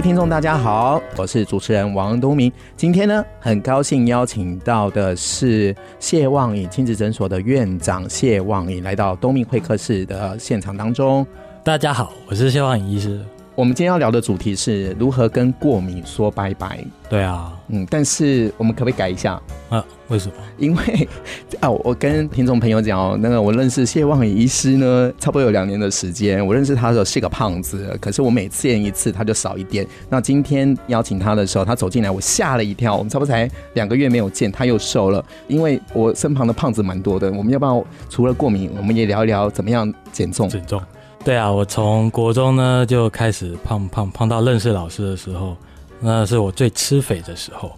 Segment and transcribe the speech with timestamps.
[0.00, 2.50] 听众，大家好，我是主持人王东明。
[2.74, 11.26] 今天呢，很高兴邀请到的是谢望颖亲子诊所的院长谢望颖来到东明会客室的现场当中。
[11.62, 13.20] 大家好，我是谢望颖医师。
[13.60, 16.82] 我们今天要聊的主题是如何跟过敏说拜拜。
[17.10, 19.38] 对啊，嗯，但是我们可不可以改一下
[19.68, 19.84] 啊？
[20.08, 20.34] 为什么？
[20.56, 21.08] 因为
[21.60, 26.44] 啊，我跟听众朋友讲哦，那个我认识谢望颖医师呢，差不多有两年的时间。
[26.44, 29.86] 我认识他的时候是个胖子，可是我每次见一次他就少一点。
[30.08, 32.96] 那今天邀请他的时候，他走进来，我吓了一跳。
[32.96, 35.22] 我们差不多才两个月没有见，他又瘦了。
[35.48, 40.48] 因为我身旁的胖子蛮多的，我们要不要除了过敏，我们也聊一聊怎么样减重？
[40.48, 40.80] 减重。
[41.24, 45.56] 对啊，我从国中呢就开始胖胖胖到认识老师的时候。
[46.02, 47.70] 那是我最吃肥的时候，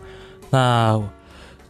[0.48, 0.96] 那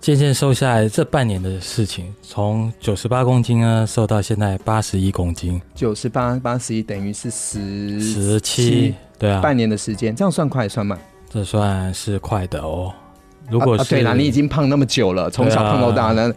[0.03, 10.98] 渐渐瘦下来，这半年的事情，从九十八公斤呢瘦到现在八十一公斤，九十八八十一等于是十十七，对啊，半年的时间，这样算快算慢？
[11.31, 12.93] 这算是快的哦。
[13.50, 16.32] 如果是、对啦，你已经胖那么久了，从小胖到大呢，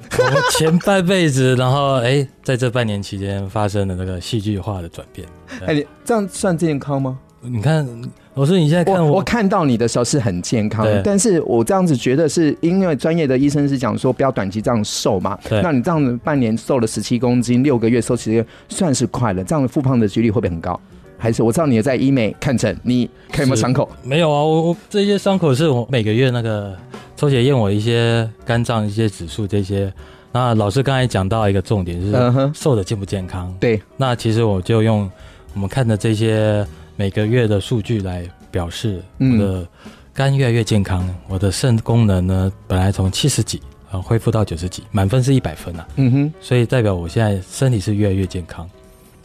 [0.57, 5.27] 前半辈子，然后哎，在这半年期间发生了那个戏剧化的转变，
[5.65, 7.17] 哎，你这样算健康吗？
[7.41, 7.87] 你看。
[8.33, 15.39] 我说你现在看我，我，我看到你的时候是很健康，但是我这样子觉得是因为专业的医生是讲说不要短期这样瘦嘛。
[15.63, 19.41] 那你这样子半年瘦了十七公斤，六个月瘦其实算是快了。
[19.41, 20.77] 这样的复胖的几率会不会很高？
[21.17, 23.89] 还是我知道你也在医美看诊，你看有没有伤口？
[24.03, 26.75] 没有啊，我我这些伤口是我每个月那个
[27.15, 29.91] 抽血验我一些肝脏一些指数这些。
[30.31, 33.55] 那老师刚才讲到一个重点就是瘦的健不健康？
[33.59, 35.09] 对，那其实我就用
[35.53, 36.65] 我们看的这些。
[36.97, 39.67] 每个月的数据来表示我的
[40.13, 45.85] 肝越来越健康，嗯、我的肾功能呢，本来从七十几啊恢复到九十几，满分是一百分啊。
[45.97, 48.65] 嗯哼，所以代表我现在身体是越来越健康，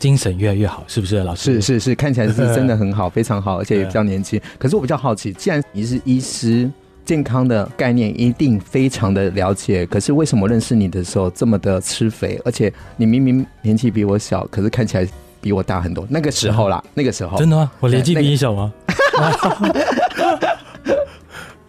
[0.01, 1.61] 精神越来越好，是不是老师？
[1.61, 4.41] 是是是，看起来是真的很好， 非常好，而且也比较年轻。
[4.59, 6.69] 可是我比较好奇，既然你是医师，
[7.05, 12.41] 健康的概念一定非常的了解，可是为什么认识你的时候这么的吃肥？
[12.45, 15.07] 而且你明明年纪比我小，可是看起来。
[15.43, 17.73] 比我大很多，那个时候啦，那个时候真的吗？
[17.81, 18.71] 我年纪比你小吗？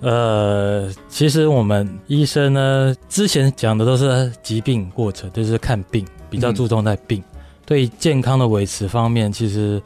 [0.01, 7.19] 呃，其实我们医生呢，之前讲的都是疾病过程，就是看病，比较注重在病。
[7.19, 7.23] 嗯、
[7.65, 9.81] 对健康的维持方面，其实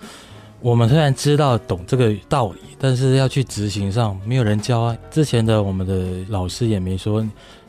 [0.62, 4.97] 我们虽然知道懂这个道理，但是要去执行上，没有人教啊。
[5.12, 7.24] 之前的我们的老师也没说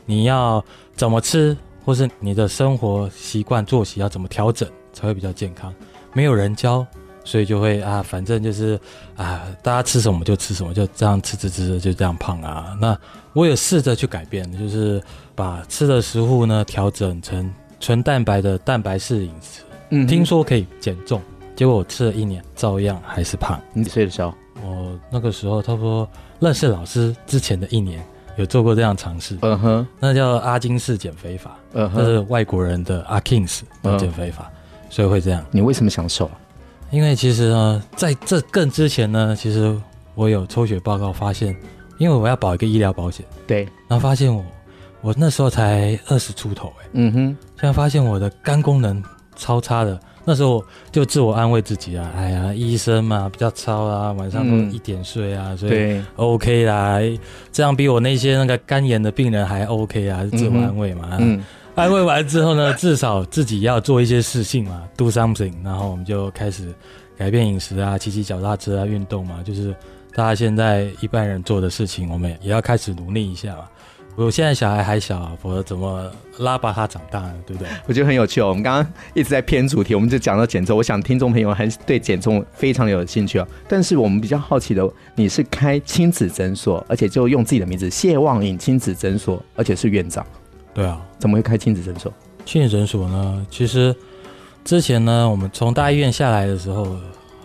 [0.05, 0.63] 你要
[0.95, 5.73] 怎么吃，或是你的生活习惯作息要怎么调整才会比较健康。
[6.13, 6.85] 没有人教，
[7.23, 8.79] 所以就会啊，反正就是
[9.15, 12.75] 啊，大家吃什么就吃什么，就这样吃吃吃就这样胖啊。
[12.81, 12.97] 那
[13.33, 14.99] 我也试着去改变，就是
[15.35, 19.61] 把吃的食物呢调整成纯蛋白的蛋白质饮食。
[19.89, 21.21] 嗯，听说可以减重，
[21.55, 23.59] 结果我吃了一年，照样还是胖。
[23.73, 24.33] 你几岁的时候？
[24.63, 26.09] 我那个时候差不多
[26.39, 28.03] 认识老师之前的一年，
[28.37, 29.37] 有做过这样尝试。
[29.41, 31.57] 嗯哼，那叫阿金式减肥法。
[31.73, 34.51] 嗯哼，那是外国人的阿 Kings 的减肥法。
[34.89, 35.45] 所以会这样。
[35.51, 36.29] 你为什么想瘦？
[36.89, 39.77] 因为其实呢，在这更之前呢，其实
[40.15, 41.55] 我有抽血报告发现，
[41.97, 44.43] 因为我要保一个医疗保险，对，然后发现我
[45.01, 49.03] 我那时候才二十出头，哎，嗯哼，现在发现我的肝功能
[49.37, 50.61] 超差的，那时候
[50.91, 56.99] 就自我安慰自己啊，哎呀，医生嘛比较糙啊，晚上都一点睡啊，嗯、所以 OK 啦，
[57.51, 61.37] 这样比我那些那个肝炎的病人还 OK 啊，自我安慰嘛，嗯。
[61.37, 61.43] 嗯。
[61.75, 66.73] 安慰完之后呢，至少自己要做一些事情嘛，do something，然后我们就开始
[67.15, 69.75] 改变饮食啊，骑骑脚踏车啊，运动嘛，就是
[70.15, 73.69] 大家现在一般人做的事情，我们也要开始努力一下嘛。
[74.17, 77.33] 我现在小孩还小，否则怎么拉拔他长大呢？
[77.45, 77.69] 对不对？
[77.85, 78.49] 我觉得很有趣哦。
[78.49, 83.47] 我们刚刚一直在偏主题，我们就讲到减重，我想听众朋友还是对减重非常有兴趣哦。
[83.69, 90.25] 但是我们比较好奇的，你是开亲子诊所，而且就用自己的名字谢望颖亲子诊所，而且是院长。
[90.73, 92.11] 对啊，怎么会开亲子诊所？
[92.43, 93.45] 亲子诊所呢？
[93.51, 93.95] 其实
[94.65, 96.97] 之前呢，我们从大医院下来的时候，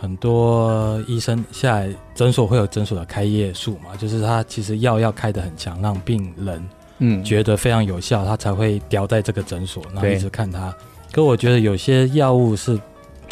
[0.03, 6.69] 很多医生下来诊所会有诊所的开业数嘛，就是他其实药要开的很强，让病人
[6.99, 7.23] 嗯。
[7.23, 10.75] 觉得非常有效，嗯、他才会叼在这个诊所，然后一直看他。
[11.13, 12.77] 可我觉得有些药物是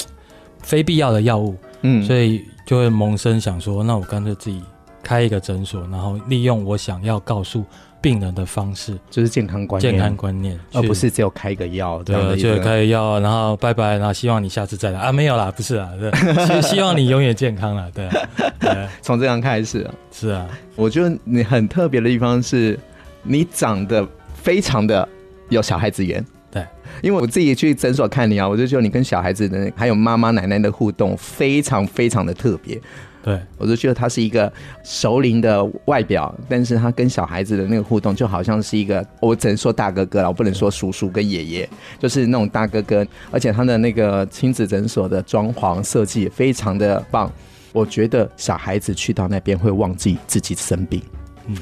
[0.62, 4.62] 非必要的药物，嗯，所以就会萌生想说，那我干脆自己
[5.02, 7.64] 开一个诊所，然后利用我想要告诉
[8.00, 14.98] 病人的方式，就是健康观念，健康观念，而不是只有开个药，对，就开个药，然后拜拜，然后希望你下次再来。
[14.98, 16.10] 啊，没有啦，不是啦，对，
[16.62, 18.08] 希望你永远健康了，对，
[19.02, 22.78] 从这样开始，是啊，我觉得你很特别的地方是，
[23.22, 25.06] 你长得非常的
[25.50, 26.24] 有小孩子缘。
[26.50, 26.66] 对，
[27.02, 32.80] 因为我自己去诊所看你啊，我就觉得你跟小孩子的还有妈妈奶奶的互动非常非常的特别。
[33.22, 34.50] 对，我就觉得他是一个
[34.82, 41.68] 熟龄的外表，但是他跟小孩子的那个互动就好像是一个，我只能说大哥哥了，我不能说叔叔跟爷爷，
[41.98, 43.06] 就是那种大哥哥。
[43.30, 47.30] 而且他的那个亲子诊所的装潢设计也非常的棒，
[47.72, 51.02] 我觉得小孩子去到那边会忘记自己生病。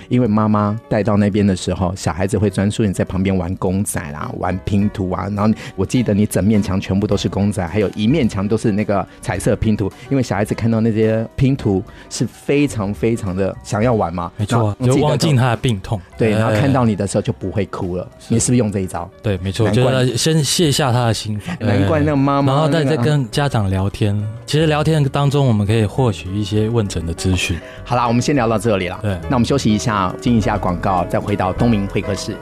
[0.08, 5.28] 因为妈妈带到那边的时候，小孩子会专注你在旁边玩公仔啦，玩拼图啊。
[5.34, 9.90] 然后我记得你整面墙全部都是公仔，还有一面墙都是那个彩色拼图。
[10.10, 16.00] 因为小孩子看到那些拼图是非常非常的想要玩嘛，没错，就忘记他的病痛。
[16.16, 18.08] 对，然后看到你的时候就不会哭了。
[18.28, 19.08] 你是不是用这一招？
[19.22, 21.56] 对，没错，就是先卸下他的心防。
[21.60, 24.18] 难怪那个妈妈，然后再再跟家长聊天。
[24.46, 27.58] 其实聊天当中，我们可以获取一些问诊的资讯。
[27.84, 28.98] 好啦，我们先聊到这里了。
[29.02, 30.56] 对，那我们休息一下，进一下。
[30.58, 32.36] 广告，再回到东明会客室。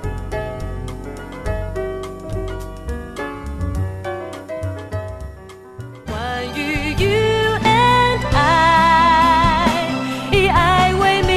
[6.06, 6.16] 关
[6.54, 9.88] 于 you and I，
[10.32, 11.34] 以爱为名，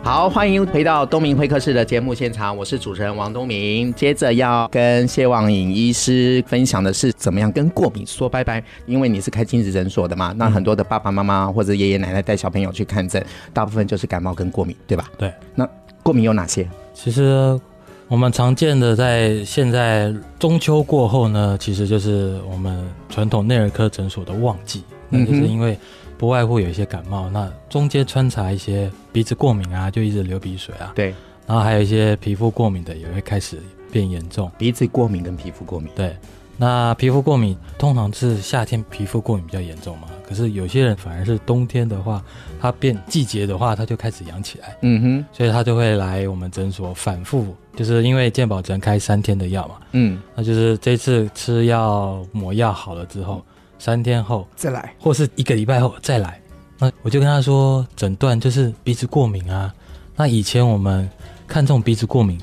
[0.02, 3.92] 好，欢迎回到东明会客室的节目现场，我是主持人王东明。
[3.94, 8.62] 接着要跟谢望颖医师分享的是怎么样跟过敏说拜拜。
[8.86, 15.10] 因为你是开亲子诊所的嘛，那很多的爸爸妈妈或者爷爷奶奶带小朋友去看诊，大部分就是感冒跟过敏，对吧？
[15.18, 15.32] 对。
[15.56, 15.68] 那
[16.04, 16.68] 过敏有哪些？
[16.94, 17.58] 其实。
[18.08, 25.76] 我们常见的在现在中秋过后呢，其实就是我们传统内耳科诊所的旺季，那就是因为
[26.16, 31.12] 不外乎有一些感冒，那中间穿插一些鼻子过敏啊，就一直流鼻水啊，对，
[31.46, 33.58] 然后还有一些皮肤过敏的也会开始
[33.90, 36.16] 变严重，鼻子过敏跟皮肤过敏，对。
[36.58, 42.22] 那皮肤过敏通常是夏天皮肤过敏比较严重嘛，可是有些人反而是冬天的话，
[42.60, 53.42] 它变季节的话，它就开始痒起来，嗯哼，所以他就会来我们诊所反复，就是因为健保只能开三天的药嘛，嗯，那就是这次吃药抹药好了之后，
[53.78, 56.40] 三天后再来，或是一个礼拜后再来，
[56.78, 59.72] 那我就跟他说诊断就是鼻子过敏啊，
[60.16, 61.08] 那以前我们
[61.46, 62.40] 看中鼻子过敏。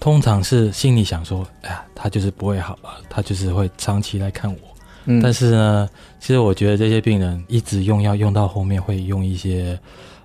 [0.00, 4.58] 通常是心里想说，哎呀，他就是不会好了，他就是会长期来看我。
[5.04, 5.88] 嗯，但是呢，
[6.20, 9.78] 其实我觉得这些病人一直用药用到后面，会用一些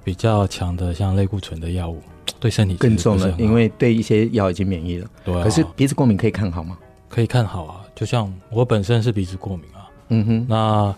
[0.03, 2.01] 比较强的像类固醇的药物，
[2.39, 5.07] 对身体更重了，因为对一些药已经免疫了。
[5.23, 6.77] 对啊，可是鼻子过敏可以看好吗？
[7.09, 9.89] 可以看好啊，就像我本身是鼻子过敏啊。
[10.09, 10.95] 嗯哼，那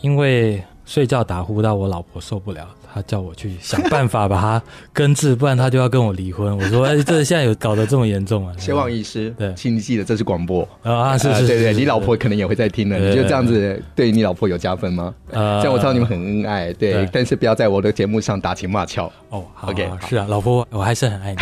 [0.00, 2.66] 因为睡觉打呼到我老婆受不了。
[2.92, 6.56] 他叫我去想办法把他根治，不然他就要跟我离婚。
[6.56, 12.98] 我说：“哎，这现在有搞得这么严重啊？”希望医师，对，请你记得这是广播啊，是是，对对，你老婆可能也会在听的。
[12.98, 15.14] 你就这样子对你老婆有加分吗？
[15.30, 19.44] 呃，这样我知道你们很恩爱，对，但是不要在我的节目上打情骂俏哦。
[19.62, 21.38] OK，是啊，老婆，我还是很爱你。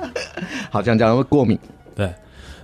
[0.70, 1.58] 好，这样讲过敏，
[1.94, 2.12] 对，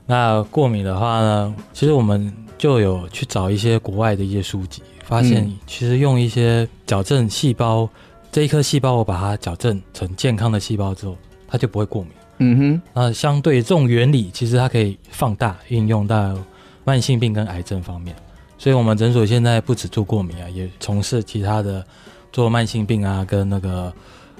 [0.07, 7.89] 那过敏的话呢，其实我们就有去找一些国外的一些书籍，发现其实用一些矫正细胞。
[8.33, 11.17] 这一颗细胞，我把它矫正成健康的细胞之后，
[11.49, 12.13] 它就不会过敏。
[12.39, 16.39] 嗯哼，那相对这种原理，其实它可以放大运用到
[16.85, 18.15] 慢性病跟癌症方面。
[18.57, 21.85] 所以，我们诊所现在不止做过敏啊，也从事其他的
[22.33, 23.93] 做慢性病啊跟那个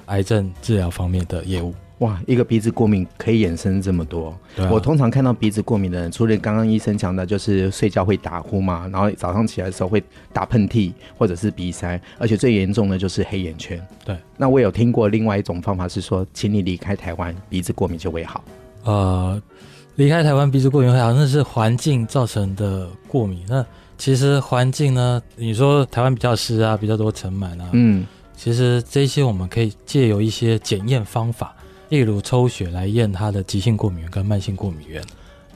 [0.05, 1.73] 癌症治疗方面的业务。
[2.01, 4.35] 哇，一个鼻子过敏可以衍生这么多。
[4.55, 4.69] 对啊。
[4.71, 10.03] 我通常看到鼻子过敏的人，除了刚刚医生讲的，就是睡觉会打呼嘛，然后早上起来的时候会
[10.33, 13.79] 打喷嚏或者是鼻塞，而且最严重的就是黑眼圈。
[14.03, 14.17] 对。
[14.35, 18.43] 那我有听过另外一种方法是说，请你离开台湾，鼻子过敏就会好。
[18.83, 19.39] 呃，
[19.97, 23.45] 离开台湾鼻子过敏会好，那是环境造成的过敏。
[23.47, 23.63] 那
[23.99, 31.55] 其实环境呢，你说台湾比较湿啊，比较多尘螨啊，嗯，其实这些我们可以借由一些检验方法。
[31.91, 35.03] 例如抽血来验他的急性过敏源跟慢性过敏源，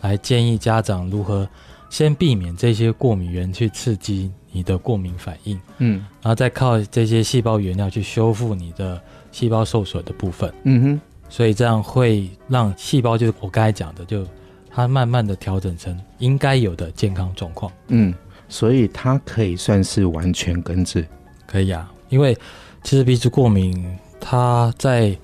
[0.01, 1.47] 来建议家长如何
[1.89, 9.01] 先避免这些过敏源去刺激你的过敏反应，嗯，然后再靠这些细胞原料去修复你的
[9.31, 14.27] 细胞受损的部分，嗯哼，所以这样会让细胞就是我刚才讲的，就
[14.69, 17.71] 它慢慢的调整成应该有的健康状况。
[17.87, 18.13] 嗯，
[18.49, 21.07] 所以它可以算是完全根治，
[21.47, 21.89] 可以啊。
[22.09, 22.37] 因为
[22.83, 25.17] 其实鼻子过敏，它在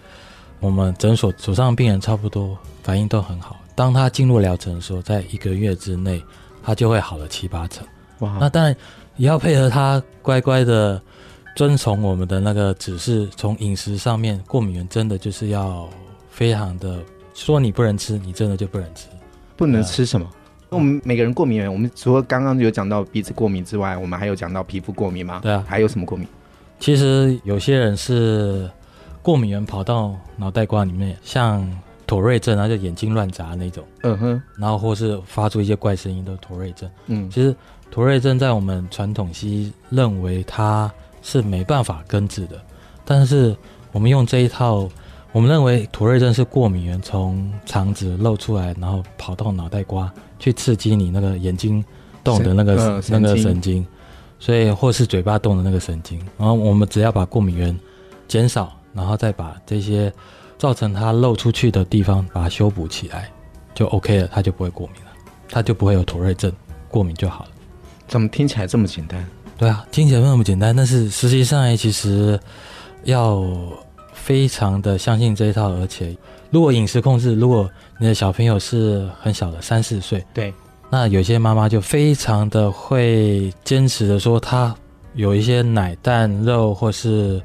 [0.61, 3.57] 我们诊所手上的病人差不多反应都很好。
[3.75, 6.23] 当他进入疗程的时候，在一个月之内，
[6.63, 7.85] 他就会好了七八成。
[8.19, 8.37] 哇！
[8.39, 8.75] 那当然
[9.17, 11.01] 也要配合他乖乖的
[11.55, 15.89] 遵从我们的那个指示，从饮食上面，过敏源真的就是要
[16.29, 16.99] 非常的
[17.33, 19.07] 说你不能吃，你真的就不能吃。
[19.57, 20.29] 不能吃什么？
[20.69, 25.39] 那我们每个人过敏源，我们除了刚刚有讲到鼻子过敏之外，我们还有讲到皮肤过敏吗？
[25.41, 25.65] 对啊。
[25.67, 26.27] 还有什么过敏？
[26.79, 28.69] 其实有些人是
[29.21, 31.67] 过敏原跑到脑袋瓜里面，像。
[32.07, 37.55] 妥瑞症，然后就眼睛乱眨那种，嗯哼，然后或是发出一些怪声音的妥瑞症，嗯，其实
[37.89, 42.61] 妥瑞症在我们传统西医认为它是没办法根治的，
[43.05, 43.55] 但是
[43.93, 44.89] 我们用这一套，
[45.31, 51.81] 我们认为妥瑞症是过敏源从肠子漏出来，然后跑到脑袋瓜去刺激你那个眼睛
[52.25, 53.87] 动的那个、呃、那个神经，
[54.37, 57.79] 所以或是嘴巴动的那个神经，然后我们只要把过敏源
[58.27, 60.11] 减少，然后再把这些。
[60.57, 63.31] 造成它漏出去的地方，把它修补起来，
[63.73, 65.11] 就 OK 了，它就不会过敏了，
[65.49, 66.53] 它就不会有妥瑞症，
[66.87, 67.49] 过敏就好了。
[68.07, 69.25] 怎么听起来这么简单？
[69.57, 72.39] 对啊，听起来那么简单，但是实际上其实
[73.05, 73.43] 要
[74.13, 76.15] 非常的相信这一套，而且
[76.51, 77.67] 如果饮食控制，如果
[77.97, 80.53] 你的小朋友是很小的三四岁，对，
[80.91, 84.75] 那有些妈妈就非常的会坚持的说，他
[85.15, 87.41] 有一些奶蛋肉或是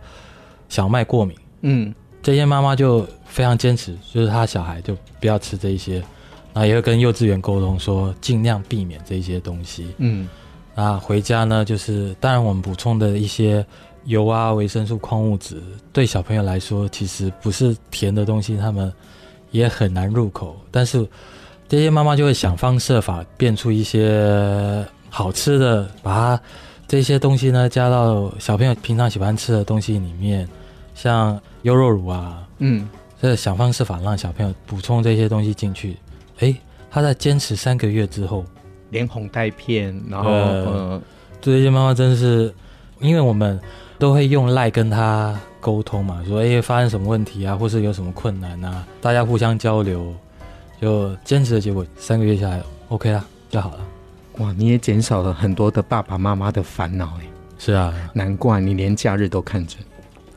[0.68, 1.94] 小麦过敏，嗯。
[2.22, 5.98] 这些妈妈就非常坚持，就是她小孩就不要吃这一些，
[6.52, 9.94] 然后也会跟幼稚园沟通说尽量避免这些东西。
[9.98, 10.28] 嗯，
[10.74, 13.64] 那回家呢，就是当然我们补充的一些
[14.06, 18.92] 油啊、维生素、矿物质，对小朋友来说其实不是甜的东西，他们
[19.52, 20.56] 也很难入口。
[20.72, 21.06] 但是
[21.68, 26.42] 这些妈妈就会想方设法变出一些好吃的，把它
[26.88, 30.48] 这些东西呢加到小朋友平常喜欢吃的东西里面，
[30.94, 31.40] 像。
[31.62, 32.88] 优酪乳啊，嗯，
[33.20, 35.96] 这想方设法让小朋友补充这些东西进去。
[36.38, 36.54] 哎，
[36.88, 38.44] 他在坚持三个月之后，
[38.90, 41.02] 连哄带骗，然后呃，
[41.40, 42.54] 这些妈妈真是，
[43.00, 43.58] 因为我们
[43.98, 50.14] 都会用赖跟他沟通嘛，说哎发生什么问题啊，或是有什么困难啊，大家互相交流，
[50.80, 53.95] 就坚持的结果，三个月下来 OK 啦，就好了。
[54.38, 57.26] 哇，你也减少了很多的爸爸妈妈的烦恼哎。
[57.58, 59.78] 是啊，难怪你连假日都看诊。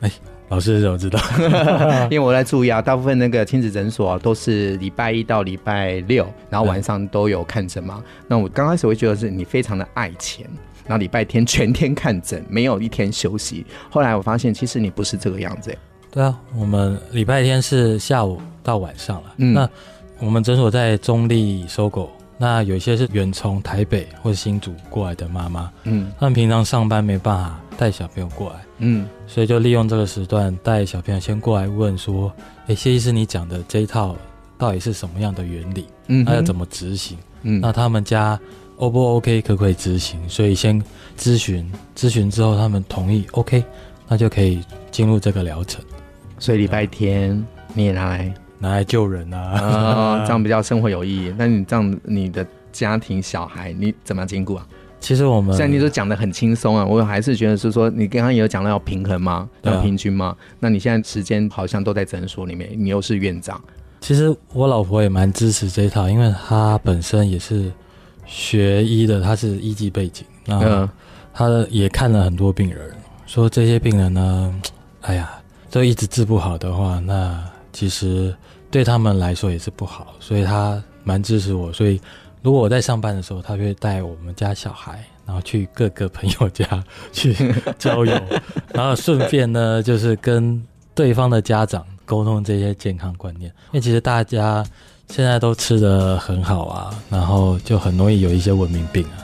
[0.01, 0.11] 哎。
[0.49, 1.19] 老师怎么知道？
[2.09, 8.03] 因为我在注意啊，大部分那个亲子诊所都是礼拜一到礼拜六，然后晚上都有看诊嘛。
[8.27, 10.47] 那我刚开始会觉得是你非常的爱钱，
[10.87, 13.63] 然后礼拜天全天看诊，没有一天休息。
[13.91, 15.71] 后来我发现其实你不是这个样子。
[16.09, 19.33] 对啊，我们礼拜天是下午到晚上了。
[19.37, 19.69] 嗯，那
[20.17, 22.09] 我们诊所在中立收狗。
[22.41, 32.31] 那有一些是远从台北或者新竹过来的妈妈，嗯，他们平常上班没办法带小朋友过来，嗯，所以就利用这个时段带小朋友先过来问说，
[32.67, 34.15] 哎，谢医师，你讲的这一套
[34.58, 35.86] 到底是什么样的原理？
[36.08, 37.17] 嗯，那要怎么执行？
[37.41, 38.39] 嗯，那他们家
[38.77, 40.17] O 不 OK，可不可以执行？
[40.29, 40.81] 所以先
[41.17, 43.62] 咨询，咨询之后他们同意，OK，
[44.08, 45.84] 那就可以进入这个疗程。
[46.39, 48.34] 所以礼拜天你也拿来。
[48.59, 51.33] 拿来救人啊，哦， 这样比较生活有意义。
[51.37, 54.67] 那你这样，你的家庭小孩你怎么样兼顾啊？
[54.99, 60.35] 其实我们虽然你都讲的很轻松啊，我还是觉得是说，你刚刚也有讲到要平衡嘛，要平均嘛。
[60.59, 63.59] 那你现在时间好像都在诊所里面，你又是院长。
[64.01, 67.71] 其实我老婆也蛮支持这一套，因为她本身也是
[68.25, 70.89] 学医的，她是医技背景，那
[71.33, 72.91] 她也看了很多病人，
[73.25, 74.53] 说这些病人呢，
[74.99, 75.29] 哎呀，
[75.71, 78.35] 都一直治不好的话，那其实。
[78.71, 81.73] 对他们来说也是不好，所以他蛮支持我。
[81.73, 81.99] 所以
[82.41, 86.65] 如果我在上班的时候，他会带我们家小孩，然后去各个朋友家
[87.11, 87.35] 去
[87.77, 88.13] 郊游，
[88.73, 93.49] 然后顺便呢，就是跟对方的家长沟通这些健康观念。
[93.71, 94.63] 因为其实大家
[95.07, 99.17] 现在都吃的很好啊，然后就很容易有一些文明病啊。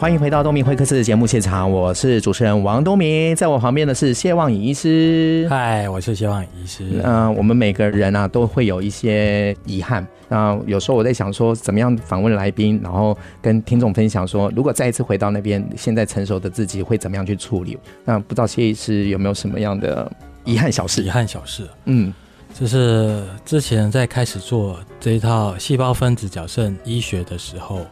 [0.00, 5.44] 欢迎回到东明会客室的节目现场，我是主持人王东明，在我旁边的是谢望颖医师。
[5.50, 6.84] 嗨，我是谢望颖医师。
[7.02, 10.06] 嗯、呃，我们每个人啊都会有一些遗憾。
[10.28, 17.76] 那有时候我在想说，怎么样访问来宾，然后跟听众分享说，如果再一次回到那边，现在成熟的自己会怎么样去处理？
[18.04, 20.08] 那不知道谢医师有没有什么样的
[20.44, 21.02] 遗憾小事？
[21.02, 22.14] 遗憾小事，嗯，
[22.54, 27.84] 就是之前在开始做这一套细胞分子矫正医学的时候。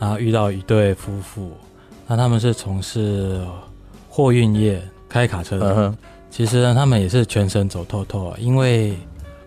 [0.00, 1.52] 然后遇到一对夫妇，
[2.08, 3.40] 那他们是从事
[4.08, 5.90] 货运业，开卡车的。
[5.90, 5.94] Uh.
[6.30, 8.96] 其实呢，他们也是全身走透透啊，因为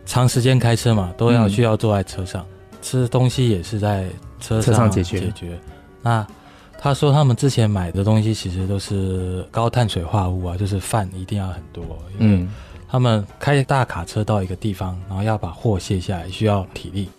[0.05, 4.07] 长时间开车嘛，都要需要坐在车上，嗯、吃东西也是在
[4.39, 5.19] 车上解决。
[5.19, 5.60] 解决。
[6.01, 6.25] 那
[6.77, 11.83] 他说他们之前买的东西其实都是高碳水化物啊，就是饭一定要很多。
[12.19, 12.50] 嗯。
[12.89, 17.10] 他们开大卡车到一个地方，然后要把货卸下来，需要体力。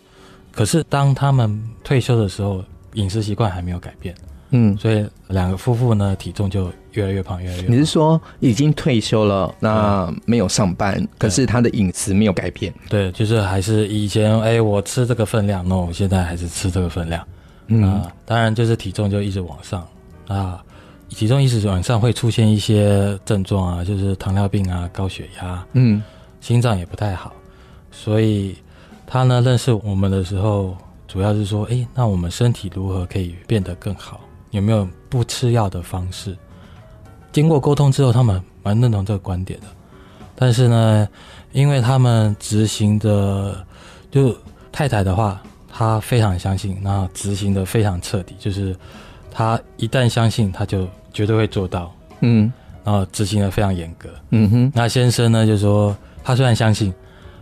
[0.52, 2.62] 可是当他们退休的时候，
[2.94, 4.14] 饮食习惯还没有改变，
[4.50, 7.72] 嗯，所以两个夫妇呢，体重就越来越胖，越来越胖。
[7.72, 12.72] 你是说已经退休了，那没有上班，嗯、可是他的饮食没有改变？
[12.88, 17.26] 对，就是还是以前，哎，我吃这个分量，那我现在还是吃这个分量。
[17.66, 19.86] 嗯、呃，当然就是体重就一直往上
[20.28, 20.62] 啊，
[21.08, 26.02] 体重一直往上会出现一些症状啊，就是糖尿病啊、高血压，嗯，
[26.40, 27.32] 心脏也不太好，
[27.90, 28.56] 所以
[29.06, 30.76] 他呢认识我们的时候。
[31.14, 34.18] 主要是说，哎，那我们身体如何可以变得更好？
[34.50, 36.36] 有没有不吃药的方式？
[37.30, 39.66] 经过沟通之后，他们蛮认同这个观点的。
[40.34, 41.08] 但是呢，
[41.52, 43.64] 因为他们执行的，
[44.10, 44.36] 就
[44.72, 45.40] 太太的话，
[45.72, 48.74] 她非常相信，那执行的非常彻底，就是
[49.30, 51.94] 她一旦相信，她就绝对会做到。
[52.22, 52.52] 嗯，
[52.82, 54.08] 然后执行的非常严格。
[54.30, 56.92] 嗯哼，那先生呢，就说他虽然相信，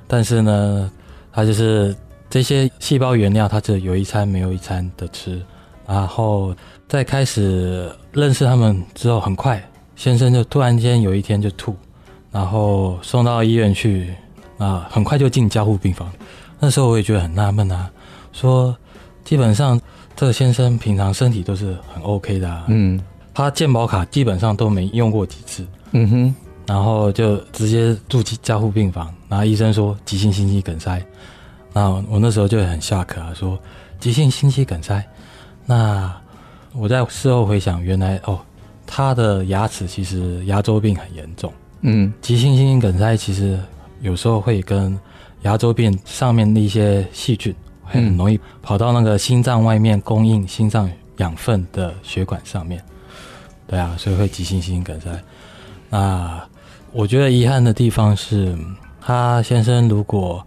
[0.07, 0.93] 但是呢，
[1.33, 1.97] 他就是。
[2.33, 5.39] 这些细胞原料，它是有一餐没有一餐的吃，
[5.87, 6.57] 然后
[6.89, 9.63] 在开始认识他们之后，很快
[9.97, 11.77] 先生就突然间有一天就吐，
[12.31, 14.15] 然后送到医院去，
[14.57, 16.11] 啊，很快就进加护病房。
[16.59, 17.91] 那时候我也觉得很纳闷啊，
[18.33, 18.75] 说
[19.27, 19.79] 基本上
[20.17, 22.99] 这个先生平常身体都是很 OK 的，啊，嗯，
[23.35, 26.35] 他健保卡基本上都没用过几次，嗯哼，
[26.67, 30.99] 然后就直接住进加护病房，然后医生说急性心肌梗塞。
[31.75, 33.59] 那我那时候就很下课啊，说
[33.99, 35.03] 急性心肌梗塞。
[35.65, 36.15] 那
[36.75, 38.39] 我在事后回想，原来哦，
[38.87, 41.51] 他的牙齿其实牙周病很严重。
[41.81, 43.59] 嗯，急性心肌梗塞其实
[44.03, 44.99] 有时候会跟
[45.43, 52.85] 牙周病上面的一些细菌，会很容易跑到那个心脏外面供应心脏养分的血管上面。
[53.67, 55.09] 对啊，所以会急性心肌梗塞。
[55.89, 56.39] 那
[56.93, 58.55] 我觉得遗憾的地方是，
[59.01, 60.45] 他先生如果。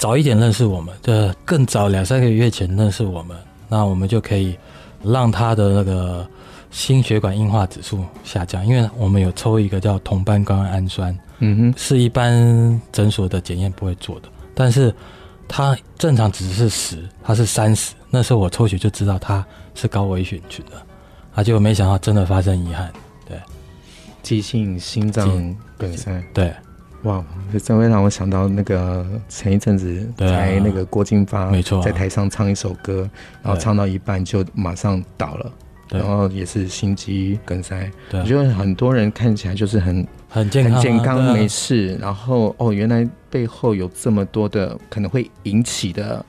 [0.00, 1.12] 早一点认识我们，就
[1.44, 3.36] 更早两三个月前认识我们，
[3.68, 4.56] 那我们就可以
[5.04, 6.26] 让他的那个
[6.70, 14.92] 心血管硬化指数下降，因为我们有抽一个叫同半胱氨酸，嗯哼，是一般诊所的检验不会做的，但是
[15.46, 20.80] 他正常值是十，他是三十，那时候我抽血就知道他是高危险群的，
[21.34, 22.90] 啊，结果没想到真的发生遗憾，
[23.28, 23.38] 对，
[24.22, 25.28] 急性心脏
[25.76, 26.50] 梗塞，对。
[27.04, 33.08] 哇，这真会让我想到那个前一阵子才那个郭金发，没错，在台上唱一首歌，
[33.42, 35.52] 然后唱到一半就马上倒了，
[35.88, 37.90] 然后也是心肌梗塞。
[38.12, 46.22] 我觉得很多人看起来就是很很健康，很健康没事，然后哦，原来背后有这么多的可能会引起的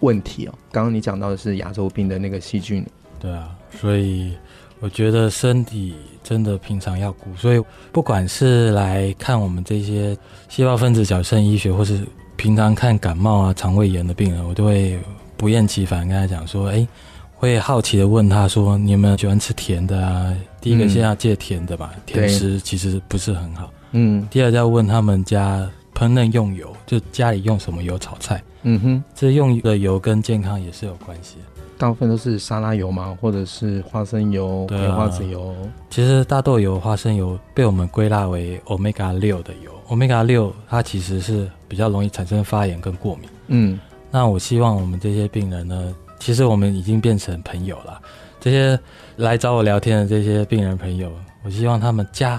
[0.00, 0.54] 问题哦。
[0.70, 2.84] 刚刚你讲到的是牙周病的那个细菌，
[3.18, 4.34] 对啊，所以。
[4.80, 7.62] 我觉得身体真的平常要顾，所以
[7.92, 10.16] 不管是来看我们这些
[10.48, 12.00] 细胞分子矫正医学，或是
[12.36, 14.98] 平常看感冒啊、肠胃炎的病人，我都会
[15.36, 16.86] 不厌其烦跟他讲说：哎，
[17.34, 20.34] 会好奇的问他说：你有没有喜欢吃甜的啊？
[20.60, 23.70] 第一个先要戒甜的吧，嗯、甜食其实不是很好。
[23.92, 24.26] 嗯。
[24.30, 28.42] 第二个要问他们家烹饪用油，就家里用什么油炒菜。
[28.62, 29.04] 嗯哼。
[29.14, 31.42] 这用的油跟健康也是有关系的。
[31.80, 35.54] 大部分都是沙拉油嘛，或者是花生油、葵花籽油。
[35.88, 39.72] 其实大豆油、花生油被我们归纳为 Omega 六的油。
[39.88, 43.30] Omega 六它其实是比较容易产生发炎跟过敏。
[43.46, 47.98] 嗯，那我希望我们这些病人呢，其实我们已经变成朋友了。
[48.38, 48.78] 这些
[49.16, 51.10] 来找我聊天的这些病人朋友，
[51.42, 52.38] 我希望他们家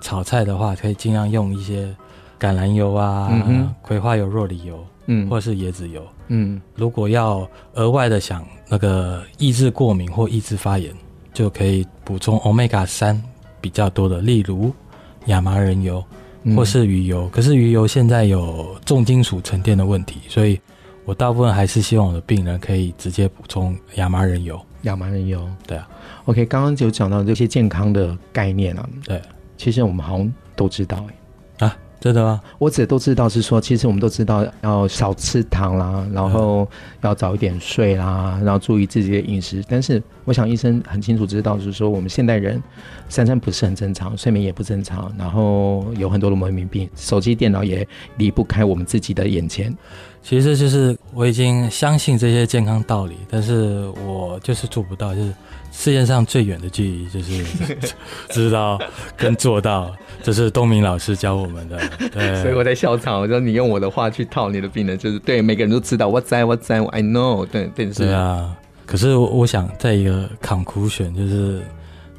[0.00, 1.94] 炒菜的话，可以尽量用一些
[2.40, 6.02] 橄榄油啊、嗯、葵花油、酪梨油，嗯，或者是椰子油。
[6.26, 10.94] 嗯，如果要额外的想那个抑制过敏或抑制发炎，
[11.34, 13.20] 就可以补充 Omega 三
[13.60, 14.72] 比较多的，例如
[15.26, 16.02] 亚麻仁油
[16.56, 17.24] 或是鱼油。
[17.24, 20.58] 嗯、可是鱼油现在有重金属沉淀的问题，所以
[21.04, 24.58] 我大部分还是希望我的病人可以直接补充亚麻仁油。
[24.82, 25.46] 亚麻仁油。
[25.66, 25.88] 对啊。
[26.26, 28.88] OK，刚刚就讲到这些健康的概念啊。
[29.04, 29.20] 对，
[29.56, 31.04] 其实我们好像都知道
[31.58, 31.66] 哎。
[31.66, 32.40] 啊，真的吗？
[32.58, 36.66] 我只都知道是说，其实我们都知道要少吃糖啦，然后
[37.02, 39.62] 要早一点睡啦，然后注意自己的饮食。
[39.68, 42.60] 但是我想医生很清楚知道，就是说我们现代人
[43.10, 47.86] 三餐不是很正常，睡眠也不正常，然后有很多的文明病，手机、电脑也
[48.16, 49.76] 离不开我们自己的眼前。
[50.22, 55.34] 其实就是我已经相信这些健康道理，但是我就是做不到，就是。
[55.80, 57.42] 世界上最远的距离就是
[58.28, 58.78] 知道
[59.16, 59.90] 跟做到，
[60.22, 61.80] 这是东明老师教我们的。
[62.12, 66.08] 对，所以我在笑场，我说你用我的话去套你的病人，就是对每个人都知道。
[66.08, 66.44] What's that?
[66.44, 66.84] What's that?
[66.88, 67.70] I know 对。
[67.74, 68.04] 对对是。
[68.04, 71.62] 对啊，可是我想在一个 conclusion，就是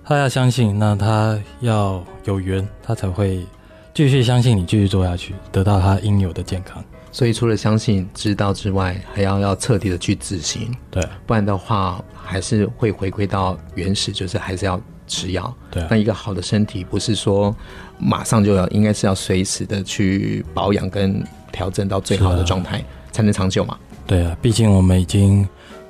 [0.04, 3.46] 他要相信，那他要有缘，他才会
[3.94, 6.84] 继续相信你，继续做下去，得到他应有的健康。
[7.12, 10.74] 所以除了相信、知道之外，还要要彻底的去执行。
[10.90, 15.54] 对，不然的话还是会回归到原始，就是还是要吃药。
[15.70, 17.54] 对，那一个好的身体不是说
[18.00, 21.22] 马上就要，应该是要随时的去保养跟
[21.52, 23.78] 调整到最好的状态，才能长久嘛。
[24.08, 25.46] 对啊，毕竟我们已经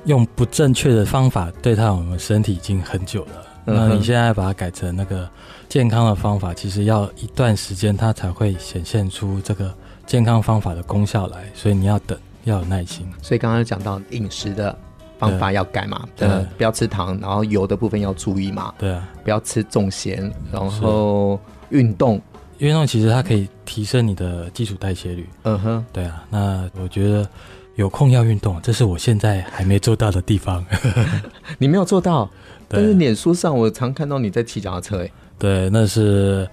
[0.06, 3.46] 用不正确的方法对待我们身体已经很久了。
[3.68, 5.30] 嗯、那你现在把它改成那个
[5.70, 9.72] 健康的方法，其实要一段时间，它才会显现出这个。
[10.06, 13.08] 健康方法的功效来，所以你要等，要有耐心。
[13.22, 14.76] 所以刚刚讲到饮食的
[15.18, 22.20] 方法要改嘛，对，不要吃糖，然后油的部分要注意嘛，对啊，不要吃重咸，然后运动，
[22.58, 25.30] 运动其实它可以提升你的基础代谢率。
[25.44, 27.28] 嗯哼，对啊，那我觉得
[27.76, 30.66] 有空要运动，这是我现在还没做到的地方。
[31.58, 32.30] 你没有做到，
[32.68, 36.50] 但是脸书上我常看到你在骑脚踏车，哎，对，那是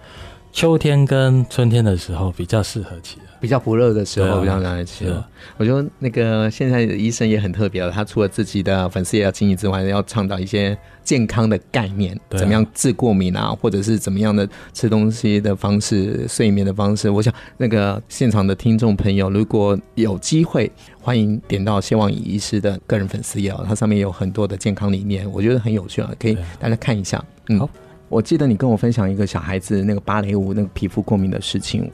[0.58, 3.18] 秋天跟春天的时候比较适合骑。
[3.40, 5.14] 比较不热的时候，比较难吃。
[5.56, 17.08] 我觉得那个现在的医生也很特别了，他除了自己的粉丝也要经营之外，要倡导一些健康的概念，怎么样治过敏啊，或者是怎么样的吃东西的方式、睡眠的方式。
[17.08, 20.68] 我想那个现场的听众朋友，如果有机会，
[21.00, 27.24] 欢迎点到谢望颖医师的个人粉丝页，它上面有很多的健康理念，我觉得很有趣啊，可以大家看一下。
[27.48, 27.70] 嗯，好，
[28.08, 31.90] 我记得你跟我分享一个小孩子那个芭蕾舞那个皮肤过敏的事情。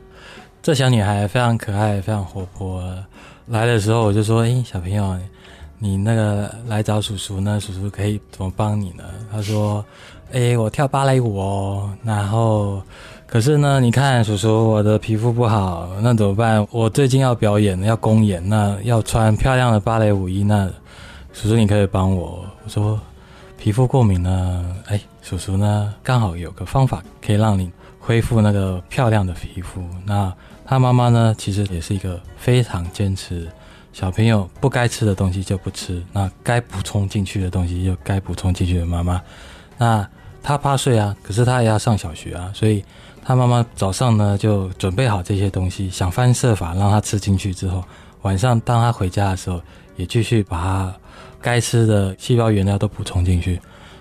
[0.62, 2.82] 这小女孩非常可爱，非常活泼。
[3.46, 5.14] 来的时候我就说：“哎，小朋友，
[5.78, 7.60] 你那个来找叔叔呢？
[7.60, 9.84] 叔叔可以怎么帮你呢？”她说
[10.32, 11.90] ：“哎，我跳芭蕾舞哦。
[12.02, 12.80] 然后，
[13.26, 16.66] 可是呢，你看叔叔，我的皮肤不好，那怎么办？
[16.70, 20.42] 我最近要表演，要公演，那要穿漂亮的芭蕾舞衣。
[20.42, 20.66] 那
[21.34, 22.98] 叔叔，你可以帮我？”我说
[23.64, 24.76] ：“皮肤过敏呢？
[24.88, 29.82] 哎，叔叔呢，刚好有个方法可以让你恢复那个漂亮的皮肤。
[30.04, 30.30] 那。”
[30.66, 33.48] 他妈妈呢，其实也是一个非常坚持，
[33.90, 39.18] 小朋友不该吃的东西就不吃，那该补充进去的东西就该补充进去的妈妈。
[39.78, 40.06] 那
[40.42, 42.84] 他八岁啊，可是他也要上小学啊，所以
[43.24, 47.82] 他妈妈早上呢就准备好这些东西，想方设法让他吃进去之后，
[48.20, 49.58] 晚上当他回家的时候，
[49.96, 50.94] 也继续把他
[51.44, 53.60] 该吃的细胞原料都补充进去。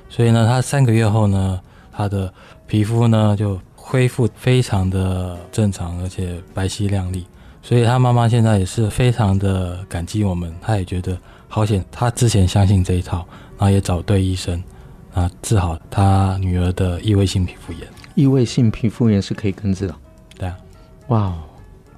[0.09, 1.59] 所以呢，他三个月后呢，
[1.91, 2.33] 他的
[2.65, 3.59] 皮肤呢就。
[3.85, 7.25] 恢复非常的正常，而且白皙亮丽，
[7.61, 11.17] 所以他妈妈现在也是非常的感激我们，他也觉得
[11.49, 13.17] 好险，他之前相信这一套，
[13.57, 14.63] 然后也找对医生，
[15.13, 17.81] 啊，治好他女儿的异位性皮肤炎。
[18.15, 19.95] 异位性皮肤炎是可以根治的？
[20.39, 20.57] 对啊，
[21.09, 21.33] 哇、wow。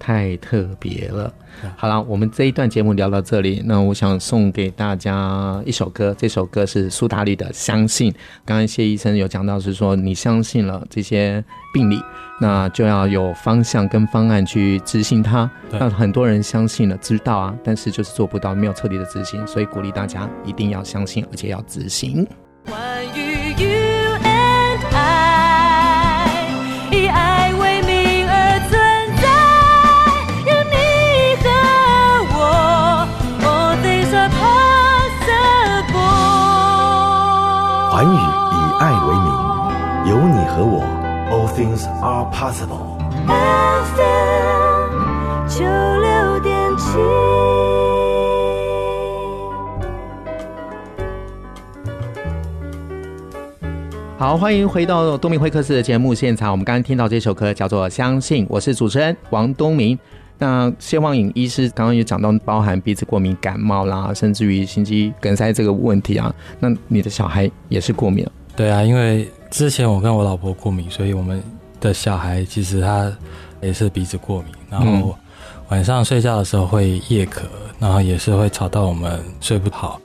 [0.05, 1.33] 太特别了。
[1.75, 8.11] 好了，我们这一段节目聊到这里，那我想送给大家一首歌，这首歌是苏打绿的《相信》。
[8.45, 11.99] 刚刚谢医生有讲到，是说你相信了这些病例，
[12.39, 15.49] 那就要有方向跟方案去执行它。
[15.71, 22.27] 那很多人相信了，知道啊，但是就是做不到，没有彻底的执行，所以鼓励大家一定要相信，而且要执行。
[37.95, 38.17] 寰宇以
[38.81, 39.31] 爱为名，
[40.09, 40.83] 有你和我
[41.31, 42.99] ，All things are possible。
[43.95, 45.63] FM 九
[46.01, 46.99] 六点七。
[54.17, 56.51] 好，欢迎回到东明会客室的节目现场。
[56.51, 59.97] 我们刚刚听到这首歌叫做《相信》，我是主持人王东明。
[60.37, 66.33] 那谢望颖医师刚刚也讲到，包含鼻子过敏、感冒啦，甚至于心肌梗塞这个问题啊。
[66.59, 68.27] 那你的小孩也是过敏？
[68.55, 71.41] 对啊，因为之前我跟我老婆过敏，所以我们
[71.79, 73.11] 的小孩其实他
[73.61, 75.17] 也是鼻子过敏，然后
[75.69, 77.43] 晚上睡觉的时候会夜咳，
[77.79, 79.99] 然后也是会吵到我们睡不好。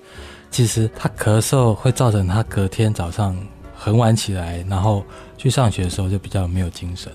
[0.50, 3.36] 其实他咳嗽会造成他隔天早上
[3.74, 5.04] 很晚起来，然后
[5.36, 7.10] 去上学的时候就比较没有精神。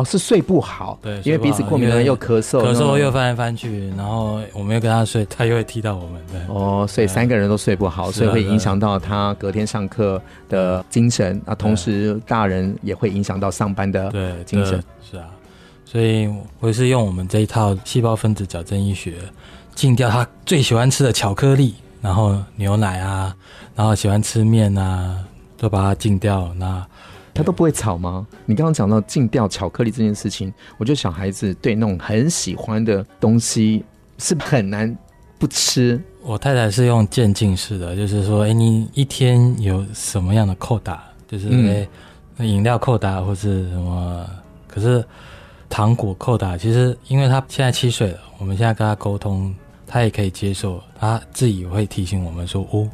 [0.00, 6.40] 哦，是睡不好，对，因为鼻子过敏了又咳嗽，咳嗽又翻来翻去，然后我们又跟他睡， 他又会踢到我们，对。
[6.48, 11.54] 哦，所以三个人都睡不好，所以会影响到他隔天上课的精神啊。
[11.54, 14.10] 同时，大人也会影响到上班的
[14.44, 14.82] 精神。
[15.10, 15.26] 是啊，
[15.84, 16.28] 所以
[16.60, 19.14] 我也是用我们这一套细胞分子矫正医学，
[19.74, 23.34] 禁掉他最喜欢吃的巧克力，然后牛奶啊，
[23.74, 25.16] 然后喜欢吃面啊，
[25.58, 26.52] 都把它禁掉。
[26.56, 26.86] 那
[27.32, 28.26] 他都不会吵吗？
[28.44, 33.84] 你刚刚讲到禁掉巧克力这件事情，我觉得小孩子对那种很喜欢的东西
[34.18, 34.96] 是很难
[35.38, 36.00] 不吃。
[36.22, 41.48] 我太太是用渐进式的，就是说，哎，你一天有什么样的扣打，就是
[42.38, 44.26] 哎，饮料扣打或是什么？
[44.66, 45.04] 可是
[45.68, 49.54] 糖果扣打，其实因为他现在七岁了，我们现在跟他沟通，
[49.86, 52.88] 他也可以接受，他自己会提醒我们说，哦。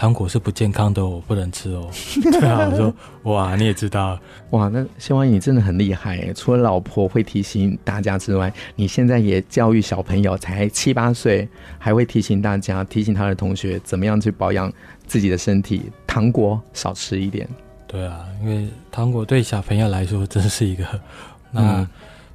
[0.00, 1.86] 糖果是不健康的，我不能吃哦。
[2.32, 6.32] 对啊，我说哇，你也知道哇，那谢万义你真的很厉害。
[6.32, 11.46] 除了老婆会提醒大家之外，你现在也教育小朋友，才七八岁，
[11.78, 14.72] 还会提醒大家，提醒他的同学怎么样去保养
[15.06, 17.46] 自己的身体，糖果少吃一点。
[17.86, 20.82] 对啊，因为糖果对小朋友来说真是一个。
[21.52, 21.88] 那、嗯、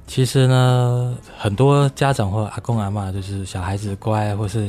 [0.06, 4.68] 其实呢，很多家长或阿公阿妈就是小孩子乖，或是。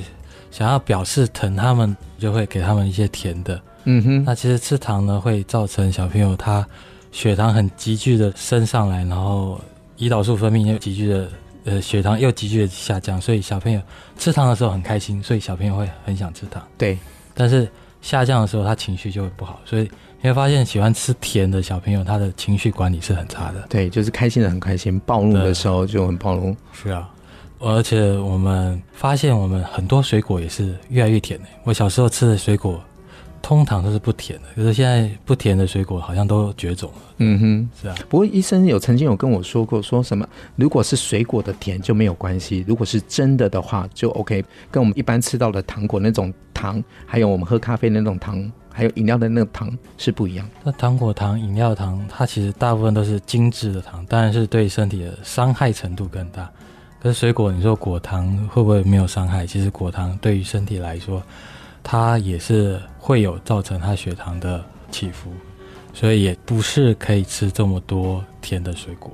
[0.58, 3.62] 想要表示疼他们，就会给他们一些甜的。
[3.84, 6.67] 嗯哼，那其实吃糖呢，会造成小朋友他
[7.12, 9.62] 血糖很急剧的升上来，然后
[10.00, 11.30] 胰岛素分泌又急剧的，
[11.65, 13.80] 呃，血糖又急剧的下降，所以小朋友
[14.17, 16.67] 吃糖的时候很开心，所以小朋友会很想吃糖。
[16.76, 16.98] 对，
[17.36, 17.70] 但是
[18.02, 19.84] 下降的时候，他情绪就会不好，所以
[20.22, 23.63] 你会发现喜欢吃甜的小朋友，他的情绪管理是很差的。
[23.70, 26.58] 对，就是开心的很开心，暴怒的时候就很暴怒。
[26.74, 27.08] 是啊。
[27.60, 31.46] 而且我们发现，我们很多水果也是越来越甜的。
[31.63, 32.80] 我小时候吃的水果，
[33.41, 37.02] 通常都是不甜的，可是现在不甜的水果好像都绝种了。
[37.17, 37.96] 嗯哼，是啊。
[38.08, 44.46] 不过医生有曾经有跟我说过，说什么如果是水果的甜就没有关系，如果是真的的话就 OK。
[44.70, 50.48] 跟我们一般吃到的糖果那种糖，还有我们喝咖啡那种糖，还有饮料的那个糖是不一样。
[50.63, 56.48] 那糖果糖、饮料糖，它其实大部分都是精致的糖，当然是对身体的伤害程度更大。
[57.08, 59.48] 可是水果，你说果糖会不会没有伤害？
[59.48, 61.24] 其实果糖对于身体来说，
[61.82, 65.32] 它也是会有造成它血糖的起伏，
[65.93, 69.10] 所以也不是可以吃这么多甜的水果。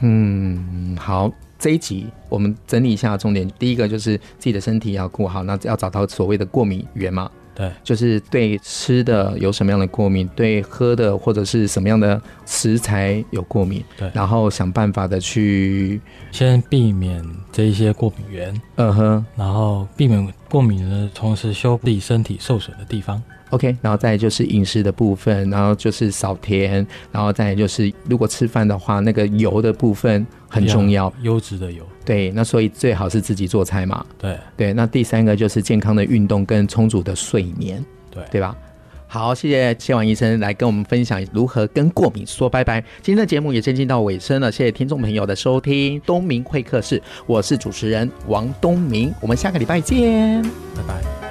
[0.00, 3.50] 嗯，好，这一集我们整理一下重点。
[3.58, 7.30] 第一个就是自己的身体要顾好，那要找到所谓的过敏源嘛。
[7.54, 23.22] 对，就是对吃的有什么样的过敏，对喝的或者是什么样的食材有过敏，对，然后想办法的去先避免这一些过敏源，嗯哼，然后避免过敏的，同时修理身体受损的地方。
[23.50, 31.86] OK，然后再就是饮食的部分，然后就是少甜，然后再就是如果吃饭的话，那个油的部分很重要，优质的油。
[32.04, 34.04] 对，那所以最好是自己做菜嘛。
[34.18, 38.56] 对对，那第三个就是健康的运动跟充足的睡眠，对对吧？
[39.06, 42.80] 好，谢谢谢王医生来跟我们分享如何跟过敏说拜拜。
[43.02, 46.00] 今天的节目也接近到尾声了，谢谢听众朋友的收听。
[46.06, 50.42] 东明会客室，我是主持人王东明，我们下个礼拜见，
[50.74, 51.21] 拜拜。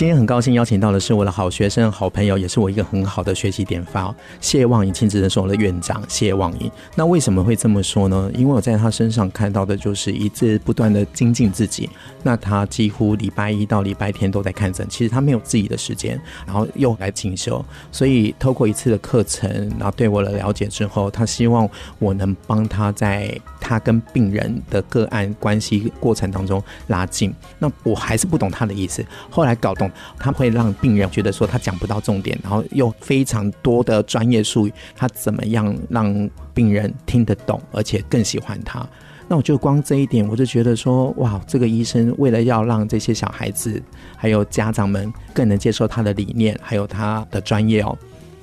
[0.00, 4.02] 今天很高兴邀请到的是我的好学生、好朋友，也是我一个很好的学习典范。
[4.40, 6.70] 谢望颖亲子诊所的院长谢望颖。
[6.94, 8.30] 那为什么会这么说呢？
[8.32, 11.86] 因为我在他身上看到的就是一直不断的精进自己。
[12.22, 17.62] 那他几乎礼拜一到礼拜天都在看诊，其实他没有自己的时间，然后又来进修。
[17.92, 27.34] 所以透过一次的课程，然后对我的了解之后，他希望我能帮他在他跟病人的个案关系过程当中拉近。
[27.58, 29.89] 那我还是不懂他的意思，后来搞懂。
[30.18, 38.86] 他会让病人觉得说他讲不到重点，然后又非常多的专业术语，他怎么样让病人听得懂，而且更喜欢他？
[39.28, 43.80] 那我就光这一点，我就觉得说，哇，这个医生为了要让这些小孩子
[44.16, 47.96] 还有家长们更能接受他的理念，还有他的专业哦。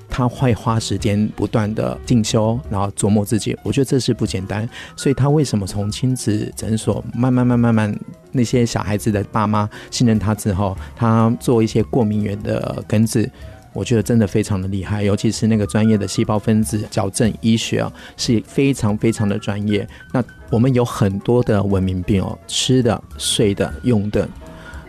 [0.09, 4.67] 他会花时间不断的进修，然后琢磨自己，我觉得这是不简单。
[4.95, 7.99] 所以他为什么从亲子诊所慢慢慢慢慢，
[8.31, 13.29] 那些小孩子的爸妈信任他之后，他做一些过敏源的根治，
[13.73, 15.03] 我觉得真的非常的厉害。
[15.03, 19.87] 尤其是那个专业的细胞分子矫正医学啊，是非常非常的专业。
[20.13, 24.27] 那我们有很多的文明病哦，吃的、睡的、用的，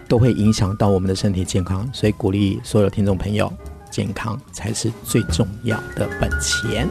[0.06, 1.86] 都会影响到我们的身体健康。
[1.92, 3.52] 所以鼓励所有听众朋友。
[3.90, 6.88] 健康才是最重要的本钱。